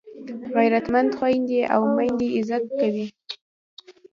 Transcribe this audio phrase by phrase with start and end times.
[0.55, 3.05] غیرتمند خویندي او میندې عزت کوي